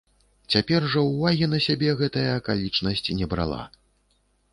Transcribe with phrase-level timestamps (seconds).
[0.53, 3.61] Цяпер жа ўвагі на сябе гэтая акалічнасць не брала.